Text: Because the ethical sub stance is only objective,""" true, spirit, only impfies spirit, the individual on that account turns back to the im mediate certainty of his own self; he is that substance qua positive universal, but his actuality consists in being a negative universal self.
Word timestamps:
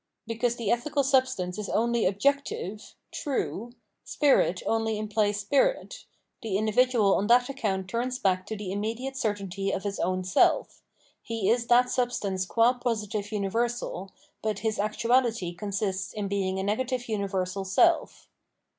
Because 0.25 0.55
the 0.55 0.71
ethical 0.71 1.03
sub 1.03 1.27
stance 1.27 1.59
is 1.59 1.69
only 1.69 2.07
objective,""" 2.07 2.95
true, 3.11 3.73
spirit, 4.03 4.63
only 4.65 4.95
impfies 4.99 5.35
spirit, 5.35 6.05
the 6.41 6.57
individual 6.57 7.13
on 7.13 7.27
that 7.27 7.49
account 7.49 7.87
turns 7.87 8.17
back 8.17 8.47
to 8.47 8.57
the 8.57 8.71
im 8.71 8.79
mediate 8.81 9.15
certainty 9.15 9.69
of 9.69 9.83
his 9.83 9.99
own 9.99 10.23
self; 10.23 10.81
he 11.21 11.51
is 11.51 11.67
that 11.67 11.91
substance 11.91 12.47
qua 12.47 12.73
positive 12.79 13.31
universal, 13.31 14.11
but 14.41 14.57
his 14.65 14.79
actuality 14.79 15.53
consists 15.53 16.13
in 16.13 16.27
being 16.27 16.57
a 16.57 16.63
negative 16.63 17.07
universal 17.07 17.63
self. 17.63 18.27